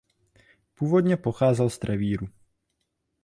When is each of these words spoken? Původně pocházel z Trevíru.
Původně 0.73 1.17
pocházel 1.17 1.69
z 1.69 1.79
Trevíru. 1.79 2.29